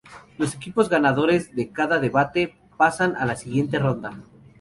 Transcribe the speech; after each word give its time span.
Los 0.39 0.55
equipos 0.55 0.89
ganadores 0.89 1.55
de 1.55 1.71
cada 1.71 1.99
debate 1.99 2.55
pasan 2.75 3.15
a 3.17 3.25
la 3.27 3.35
siguiente 3.35 3.77
ronda. 3.77 4.19